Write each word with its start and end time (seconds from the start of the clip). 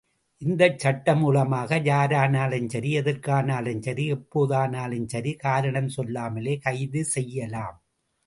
இந்த 0.41 0.63
சட்டம் 0.77 1.19
மூலமாக 1.19 1.77
யாரானாலும் 1.83 2.69
சரி, 2.69 2.91
எதற்கானாலும் 2.99 3.83
சரி, 3.83 4.05
எப்போதானாலும் 4.13 5.05
சரி, 5.05 5.33
காரணம் 5.35 5.89
சொல்லாமலே 5.89 6.55
கைது 6.57 7.03
செய்யலாம். 7.05 7.77